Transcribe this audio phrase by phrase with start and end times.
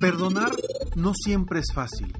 [0.00, 0.50] Perdonar
[0.94, 2.14] no siempre es fácil,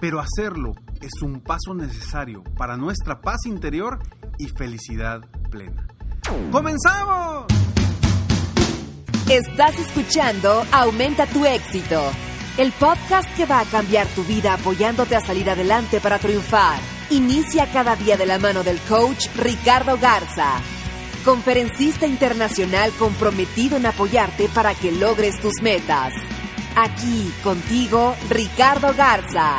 [0.00, 4.00] pero hacerlo es un paso necesario para nuestra paz interior
[4.36, 5.86] y felicidad plena.
[6.50, 7.46] ¡Comenzamos!
[9.30, 12.02] Estás escuchando Aumenta tu éxito,
[12.58, 16.80] el podcast que va a cambiar tu vida apoyándote a salir adelante para triunfar.
[17.10, 20.60] Inicia cada día de la mano del coach Ricardo Garza,
[21.24, 26.12] conferencista internacional comprometido en apoyarte para que logres tus metas.
[26.76, 29.58] Aquí contigo, Ricardo Garza.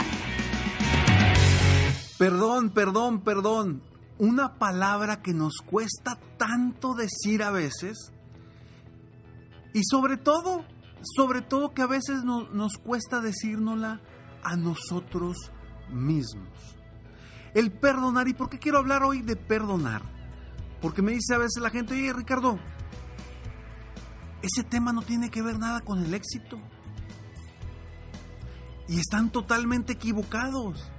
[2.17, 3.81] Perdón, perdón, perdón.
[4.17, 8.11] Una palabra que nos cuesta tanto decir a veces.
[9.73, 10.65] Y sobre todo,
[11.15, 14.01] sobre todo que a veces no- nos cuesta decírnosla
[14.43, 15.37] a nosotros
[15.89, 16.49] mismos.
[17.53, 18.27] El perdonar.
[18.27, 20.01] ¿Y por qué quiero hablar hoy de perdonar?
[20.81, 22.59] Porque me dice a veces la gente, oye Ricardo,
[24.41, 26.59] ese tema no tiene que ver nada con el éxito.
[28.87, 30.91] Y están totalmente equivocados.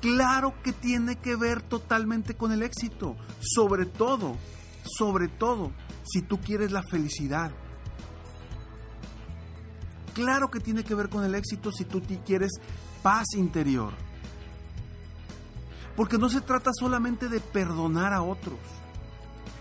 [0.00, 3.16] Claro que tiene que ver totalmente con el éxito.
[3.40, 4.36] Sobre todo,
[4.84, 5.72] sobre todo,
[6.04, 7.52] si tú quieres la felicidad.
[10.14, 12.50] Claro que tiene que ver con el éxito si tú quieres
[13.02, 13.92] paz interior.
[15.96, 18.58] Porque no se trata solamente de perdonar a otros.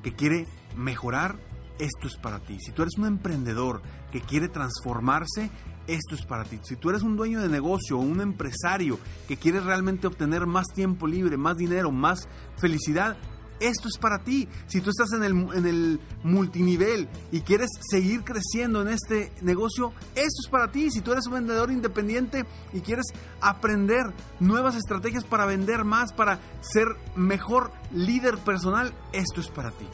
[0.03, 1.39] que quiere mejorar,
[1.79, 2.57] esto es para ti.
[2.61, 5.51] Si tú eres un emprendedor que quiere transformarse,
[5.87, 6.61] esto es para ti.
[6.63, 10.67] Si tú eres un dueño de negocio o un empresario que quiere realmente obtener más
[10.75, 12.27] tiempo libre, más dinero, más
[12.57, 13.17] felicidad,
[13.61, 14.49] esto es para ti.
[14.67, 19.95] Si tú estás en el, en el multinivel y quieres seguir creciendo en este negocio,
[20.15, 20.91] esto es para ti.
[20.91, 23.07] Si tú eres un vendedor independiente y quieres
[23.41, 29.87] aprender nuevas estrategias para vender más, para ser mejor líder personal, esto es para ti.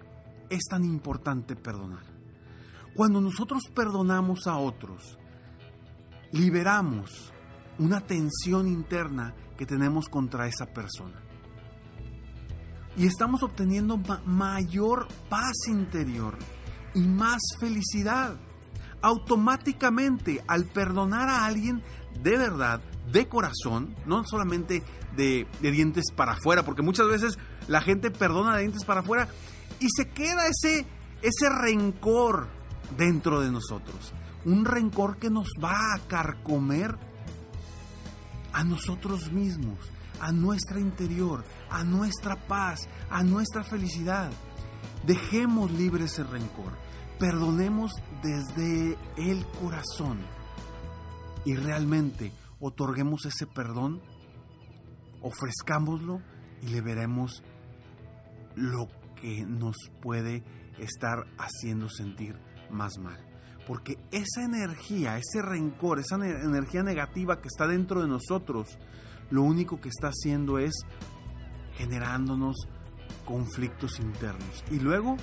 [0.49, 2.03] es tan importante perdonar?
[2.95, 5.19] Cuando nosotros perdonamos a otros,
[6.31, 7.33] liberamos
[7.79, 11.21] una tensión interna que tenemos contra esa persona.
[12.95, 16.37] Y estamos obteniendo ma mayor paz interior
[16.95, 18.35] y más felicidad.
[19.01, 21.83] Automáticamente, al perdonar a alguien
[22.23, 22.81] de verdad,
[23.11, 24.83] de corazón, no solamente
[25.15, 27.37] de, de dientes para afuera, porque muchas veces
[27.67, 29.27] la gente perdona de dientes para afuera
[29.79, 30.85] y se queda ese,
[31.21, 32.47] ese rencor
[32.97, 34.13] dentro de nosotros.
[34.47, 36.97] Un rencor que nos va a carcomer
[38.53, 39.77] a nosotros mismos,
[40.21, 44.31] a nuestra interior, a nuestra paz, a nuestra felicidad.
[45.05, 46.77] Dejemos libre ese rencor,
[47.19, 47.91] perdonemos
[48.23, 50.19] desde el corazón
[51.43, 54.01] y realmente otorguemos ese perdón,
[55.21, 56.21] ofrezcámoslo
[56.61, 57.43] y le veremos
[58.55, 58.87] lo
[59.21, 60.41] que nos puede
[60.77, 62.39] estar haciendo sentir
[62.71, 63.26] más mal.
[63.67, 68.77] Porque esa energía, ese rencor, esa energía negativa que está dentro de nosotros,
[69.29, 70.73] lo único que está haciendo es
[71.77, 72.55] generándonos
[73.25, 74.63] conflictos internos.
[74.71, 75.17] Y luego,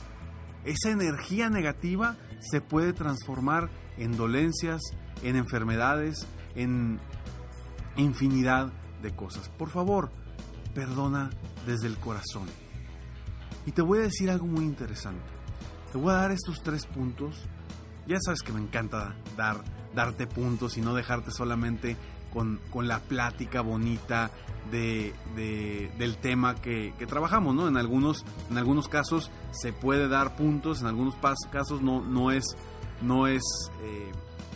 [0.64, 4.82] esa energía negativa se puede transformar en dolencias,
[5.22, 7.00] en enfermedades, en
[7.96, 9.48] infinidad de cosas.
[9.48, 10.10] Por favor,
[10.74, 11.30] perdona
[11.66, 12.48] desde el corazón.
[13.66, 15.24] Y te voy a decir algo muy interesante.
[15.92, 17.48] Te voy a dar estos tres puntos.
[18.06, 19.58] Ya sabes que me encanta dar,
[19.94, 21.96] darte puntos y no dejarte solamente
[22.32, 24.30] con, la plática bonita
[24.70, 27.68] de, del tema que, trabajamos, ¿no?
[27.68, 31.14] En algunos, en algunos casos se puede dar puntos, en algunos
[31.50, 32.44] casos no, no es,
[33.02, 33.42] no es
[33.82, 34.10] eh,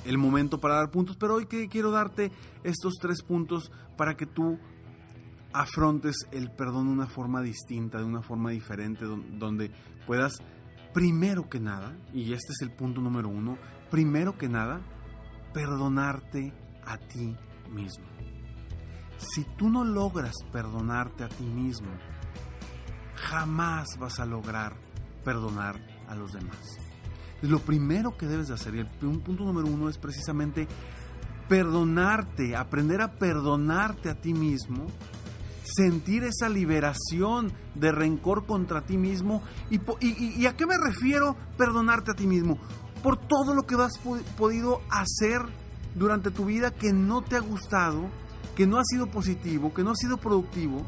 [0.04, 2.32] el momento para dar puntos, pero hoy que quiero darte
[2.64, 4.58] estos tres puntos para que tú
[5.52, 9.70] afrontes el perdón de una forma distinta, de una forma diferente, donde
[10.06, 10.32] puedas,
[10.98, 13.56] primero que nada, y este es el punto número uno,
[13.88, 14.80] primero que nada,
[15.54, 16.52] perdonarte
[16.84, 17.36] a ti
[17.70, 18.04] mismo.
[19.16, 21.86] Si tú no logras perdonarte a ti mismo,
[23.14, 24.74] jamás vas a lograr
[25.22, 25.76] perdonar
[26.08, 26.58] a los demás.
[27.42, 30.66] Lo primero que debes de hacer, y el punto número uno es precisamente
[31.48, 34.88] perdonarte, aprender a perdonarte a ti mismo,
[35.74, 39.42] sentir esa liberación de rencor contra ti mismo.
[39.70, 42.58] ¿Y, a qué me refiero perdonarte a ti mismo?
[43.02, 43.98] Por todo lo que has
[44.36, 45.42] podido hacer
[45.94, 48.08] durante tu vida que no te ha gustado,
[48.56, 50.84] que no ha sido positivo, que no ha sido productivo,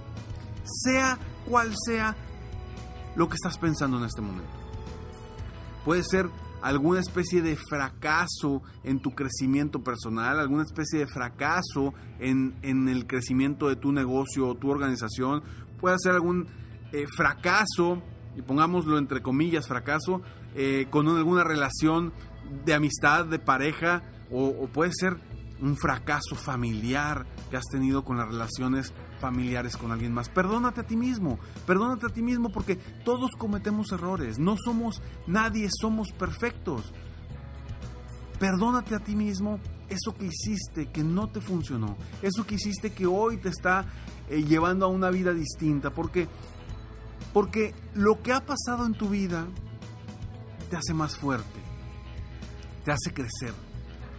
[0.64, 1.18] sea
[1.48, 2.16] cual sea
[3.16, 4.52] lo que estás pensando en este momento.
[5.84, 6.28] Puede ser
[6.62, 13.68] alguna especie de fracaso en tu crecimiento personal, alguna especie de fracaso en, el crecimiento
[13.68, 15.42] de tu negocio o tu organización,
[15.80, 16.48] puede ser algún
[16.92, 18.02] eh, fracaso,
[18.36, 20.22] y pongámoslo entre comillas, fracaso,
[20.54, 22.12] eh, con alguna relación
[22.64, 25.16] de amistad, de pareja, o, puede ser
[25.60, 30.28] un fracaso familiar que has tenido con las relaciones familiares con alguien más.
[30.28, 35.68] Perdónate a ti mismo, perdónate a ti mismo porque todos cometemos errores, no somos nadie,
[35.80, 36.92] somos perfectos.
[38.38, 43.06] Perdónate a ti mismo eso que hiciste que no te funcionó, eso que hiciste que
[43.06, 43.84] hoy te está
[44.28, 46.28] eh, llevando a una vida distinta, porque
[47.34, 49.46] porque lo que ha pasado en tu vida
[50.70, 51.60] te hace más fuerte,
[52.84, 53.52] te hace crecer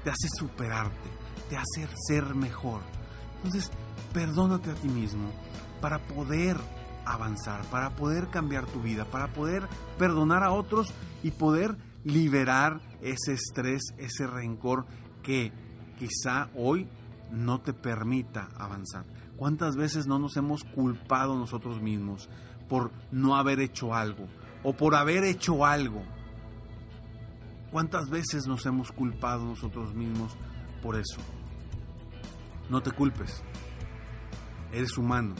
[0.03, 1.09] te hace superarte,
[1.49, 2.81] te hace ser mejor.
[3.43, 3.71] Entonces,
[4.13, 5.29] perdónate a ti mismo
[5.81, 6.57] para poder
[7.05, 9.67] avanzar, para poder cambiar tu vida, para poder
[9.97, 10.93] perdonar a otros
[11.23, 14.85] y poder liberar ese estrés, ese rencor
[15.23, 15.51] que
[15.97, 16.87] quizá hoy
[17.31, 19.05] no te permita avanzar.
[19.37, 22.29] ¿Cuántas veces no nos hemos culpado nosotros mismos
[22.69, 24.27] por no haber hecho algo
[24.63, 26.03] o por haber hecho algo?
[27.71, 30.35] ¿Cuántas veces nos hemos culpado nosotros mismos
[30.81, 31.21] por eso?
[32.71, 33.43] No te culpes.
[34.71, 35.35] Eres humano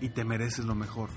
[0.00, 1.10] y te mereces lo mejor.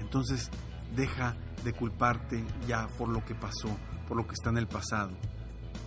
[0.00, 0.50] Entonces,
[0.96, 3.68] deja de culparte ya por lo que pasó,
[4.08, 5.12] por lo que está en el pasado.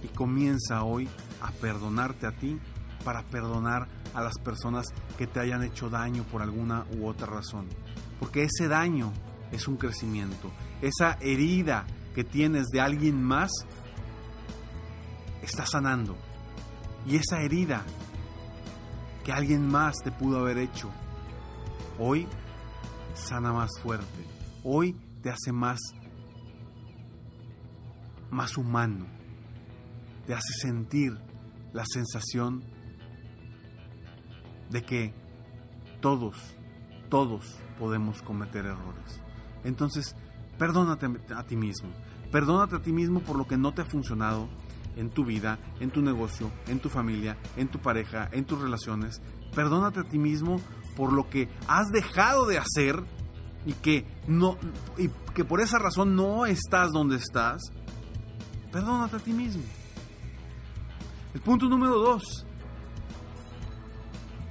[0.01, 1.09] Y comienza hoy
[1.41, 2.57] a perdonarte a ti
[3.03, 4.85] para perdonar a las personas
[5.17, 7.67] que te hayan hecho daño por alguna u otra razón.
[8.17, 9.11] Porque ese daño
[9.51, 10.53] es un crecimiento.
[10.81, 11.85] Esa herida
[12.15, 13.51] que tienes de alguien más
[15.41, 16.15] está sanando.
[17.05, 17.83] Y esa herida
[19.23, 20.89] que alguien más te pudo haber hecho,
[21.99, 22.27] hoy
[23.13, 24.25] sana más fuerte.
[24.63, 25.79] Hoy te hace más
[28.29, 29.05] más humano.
[30.25, 31.17] Te hace sentir
[31.73, 32.63] la sensación
[34.69, 35.13] de que
[36.01, 36.37] todos,
[37.09, 39.21] todos podemos cometer errores.
[39.63, 40.15] Entonces,
[40.57, 41.89] Perdónate a ti mismo.
[42.31, 44.47] Perdónate a ti mismo por lo que no te ha funcionado
[44.95, 49.21] en tu vida, en tu negocio, en tu familia, en tu pareja, en tus relaciones.
[49.55, 50.59] Perdónate a ti mismo
[50.95, 53.03] por lo que has dejado de hacer
[53.65, 54.57] y que no
[54.97, 57.61] y que por esa razón no estás donde estás.
[58.71, 59.63] Perdónate a ti mismo.
[61.33, 62.45] El punto número dos.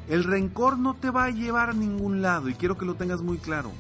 [0.09, 3.23] El rencor no te va a llevar a ningún lado y quiero que lo tengas
[3.23, 3.71] muy claro.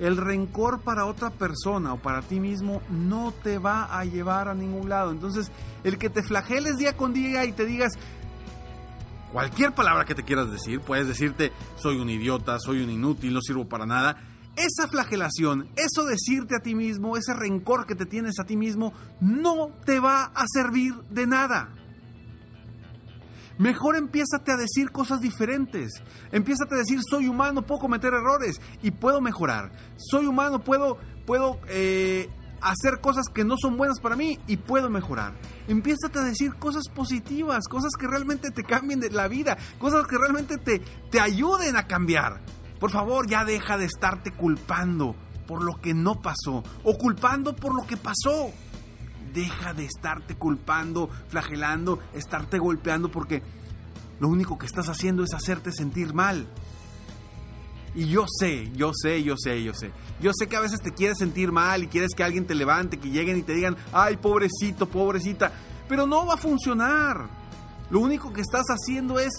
[0.00, 4.54] El rencor para otra persona o para ti mismo no te va a llevar a
[4.54, 5.10] ningún lado.
[5.12, 5.52] Entonces,
[5.84, 7.92] el que te flageles día con día y te digas
[9.32, 13.40] cualquier palabra que te quieras decir, puedes decirte soy un idiota, soy un inútil, no
[13.40, 14.16] sirvo para nada.
[14.56, 18.92] Esa flagelación, eso decirte a ti mismo, ese rencor que te tienes a ti mismo,
[19.20, 21.70] no te va a servir de nada.
[23.60, 26.02] Mejor empiézate a decir cosas diferentes.
[26.32, 29.70] Empiézate a decir, soy humano, puedo cometer errores y puedo mejorar.
[29.98, 32.30] Soy humano, puedo, puedo eh,
[32.62, 35.34] hacer cosas que no son buenas para mí y puedo mejorar.
[35.68, 40.16] Empiézate a decir cosas positivas, cosas que realmente te cambien de la vida, cosas que
[40.16, 40.78] realmente te,
[41.10, 42.40] te ayuden a cambiar.
[42.78, 45.14] Por favor, ya deja de estarte culpando
[45.46, 48.54] por lo que no pasó o culpando por lo que pasó.
[49.32, 53.42] Deja de estarte culpando, flagelando, estarte golpeando porque
[54.18, 56.46] lo único que estás haciendo es hacerte sentir mal.
[57.94, 59.90] Y yo sé, yo sé, yo sé, yo sé.
[60.20, 62.98] Yo sé que a veces te quieres sentir mal y quieres que alguien te levante,
[62.98, 65.52] que lleguen y te digan, ay, pobrecito, pobrecita.
[65.88, 67.28] Pero no va a funcionar.
[67.90, 69.32] Lo único que estás haciendo es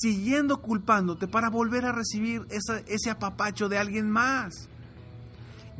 [0.00, 4.68] siguiendo culpándote para volver a recibir ese apapacho de alguien más.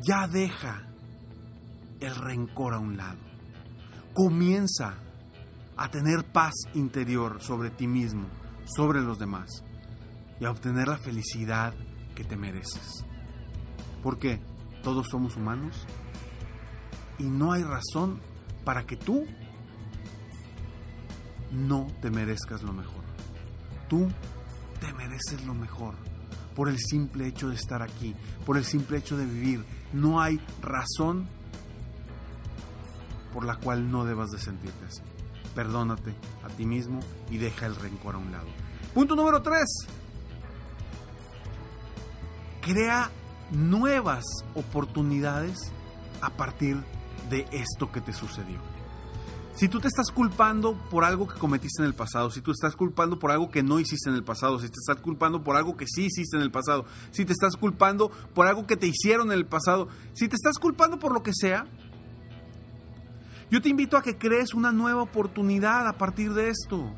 [0.05, 0.90] Ya deja
[2.01, 3.19] el rencor a un lado.
[4.13, 4.95] Comienza
[5.77, 8.27] a tener paz interior sobre ti mismo,
[8.65, 9.63] sobre los demás
[10.39, 11.73] y a obtener la felicidad
[12.13, 13.05] que te mereces.
[14.03, 14.41] Porque
[14.83, 15.87] todos somos humanos
[17.17, 18.19] y no hay razón
[18.65, 19.25] para que tú
[21.51, 23.03] no te merezcas lo mejor.
[23.87, 24.09] Tú
[24.79, 25.95] te mereces lo mejor
[26.55, 28.15] por el simple hecho de estar aquí,
[28.45, 29.63] por el simple hecho de vivir.
[29.93, 31.27] No hay razón
[33.33, 35.01] por la cual no debas de sentirte así.
[35.55, 38.47] Perdónate a ti mismo y deja el rencor a un lado.
[38.93, 39.63] Punto número 3.
[42.61, 43.09] Crea
[43.51, 44.23] nuevas
[44.55, 45.71] oportunidades
[46.21, 46.77] a partir
[47.29, 48.59] de esto que te sucedió.
[49.55, 52.75] Si tú te estás culpando por algo que cometiste en el pasado, si tú estás
[52.75, 55.75] culpando por algo que no hiciste en el pasado, si te estás culpando por algo
[55.75, 59.31] que sí hiciste en el pasado, si te estás culpando por algo que te hicieron
[59.31, 61.67] en el pasado, si te estás culpando por lo que sea,
[63.51, 66.89] yo te invito a que crees una nueva oportunidad a partir de esto.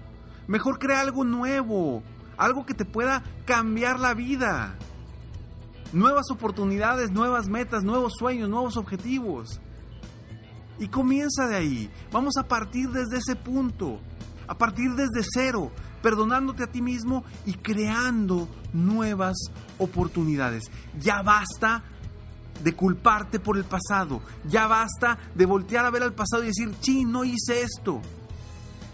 [0.45, 2.03] Mejor crea algo nuevo,
[2.37, 4.77] algo que te pueda cambiar la vida.
[5.93, 9.59] Nuevas oportunidades, nuevas metas, nuevos sueños, nuevos objetivos.
[10.77, 11.91] Y comienza de ahí.
[12.11, 13.99] Vamos a partir desde ese punto.
[14.47, 15.71] A partir desde cero,
[16.03, 19.37] perdonándote a ti mismo y creando nuevas
[19.79, 20.65] oportunidades.
[20.99, 21.83] Ya basta
[22.61, 24.21] de culparte por el pasado.
[24.47, 28.01] Ya basta de voltear a ver al pasado y decir, sí, no hice esto.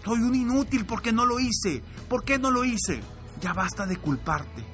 [0.04, 1.82] Soy un inútil porque no lo hice.
[2.08, 3.00] ¿Por qué no lo hice?
[3.40, 4.64] Ya basta de culparte.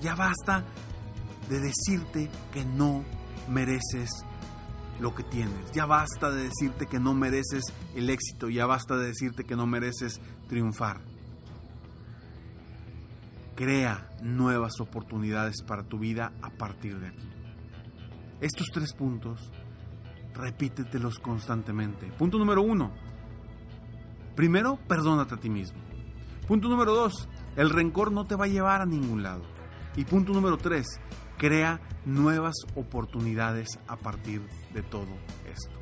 [0.00, 0.64] Ya basta
[1.48, 3.04] de decirte que no
[3.48, 4.10] mereces
[5.00, 5.72] lo que tienes.
[5.72, 8.48] Ya basta de decirte que no mereces el éxito.
[8.48, 11.00] Ya basta de decirte que no mereces triunfar.
[13.54, 17.39] Crea nuevas oportunidades para tu vida a partir de aquí.
[18.40, 19.50] Estos tres puntos,
[20.34, 22.06] repítetelos constantemente.
[22.12, 22.92] Punto número uno.
[24.34, 25.78] Primero, perdónate a ti mismo.
[26.48, 29.42] Punto número dos, el rencor no te va a llevar a ningún lado.
[29.94, 30.86] Y punto número tres,
[31.36, 35.08] crea nuevas oportunidades a partir de todo
[35.46, 35.78] esto.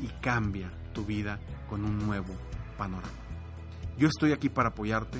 [0.00, 2.34] Y cambia tu vida con un nuevo
[2.76, 3.12] panorama.
[3.98, 5.18] Yo estoy aquí para apoyarte.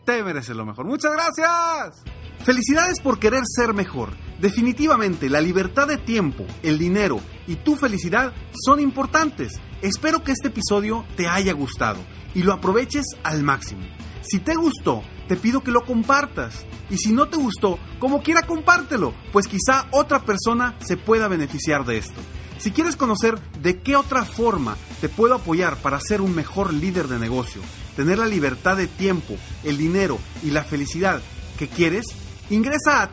[0.05, 0.85] Te mereces lo mejor.
[0.85, 2.03] Muchas gracias.
[2.43, 4.09] Felicidades por querer ser mejor.
[4.39, 8.33] Definitivamente la libertad de tiempo, el dinero y tu felicidad
[8.65, 9.59] son importantes.
[9.81, 11.99] Espero que este episodio te haya gustado
[12.35, 13.81] y lo aproveches al máximo.
[14.21, 16.67] Si te gustó, te pido que lo compartas.
[16.91, 21.83] Y si no te gustó, como quiera compártelo, pues quizá otra persona se pueda beneficiar
[21.83, 22.21] de esto.
[22.59, 27.07] Si quieres conocer de qué otra forma te puedo apoyar para ser un mejor líder
[27.07, 27.63] de negocio,
[27.95, 31.23] tener la libertad de tiempo, el dinero y la felicidad
[31.57, 32.05] que quieres,
[32.51, 33.11] ingresa a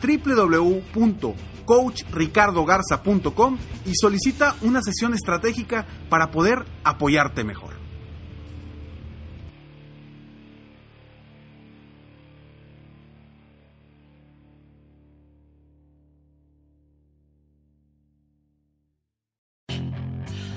[1.69, 7.77] www.coachricardogarza.com y solicita una sesión estratégica para poder apoyarte mejor.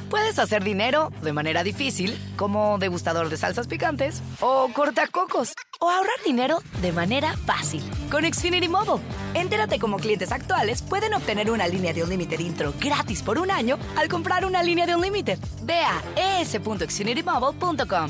[0.10, 6.22] Puedes hacer dinero de manera difícil, como degustador de salsas picantes, o cortacocos, o ahorrar
[6.26, 9.02] dinero de manera fácil con Xfinity Mobile.
[9.34, 13.80] Entérate cómo clientes actuales pueden obtener una línea de Unlimited intro gratis por un año
[13.96, 15.40] al comprar una línea de Unlimited.
[15.64, 18.10] Ve a es.xfinitymobile.com.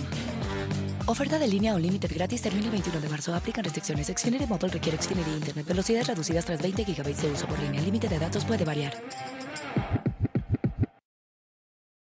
[1.05, 3.33] Oferta de línea Unlimited gratis termina el 21 de marzo.
[3.33, 4.07] Aplican restricciones.
[4.07, 5.65] Xfinity Mobile requiere Xfinity Internet.
[5.67, 7.79] Velocidades reducidas tras 20 GB de uso por línea.
[7.79, 8.93] El límite de datos puede variar.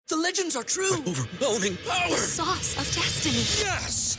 [0.06, 1.02] The legends are true.
[1.06, 2.16] overwhelming power!
[2.18, 3.42] sauce of destiny.
[3.62, 4.18] Yes!